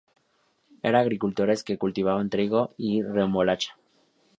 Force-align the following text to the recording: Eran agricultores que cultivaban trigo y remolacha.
Eran 0.81 0.99
agricultores 0.99 1.63
que 1.63 1.77
cultivaban 1.77 2.31
trigo 2.31 2.73
y 2.75 3.03
remolacha. 3.03 3.77